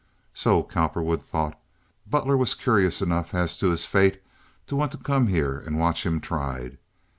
[0.33, 1.61] So, Cowperwood thought,
[2.09, 4.19] Butler was curious enough as to his fate
[4.65, 6.79] to want to come here and watch him tried.